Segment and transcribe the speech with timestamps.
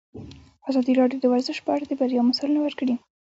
[0.69, 2.93] ازادي راډیو د ورزش په اړه د بریاوو مثالونه ورکړي.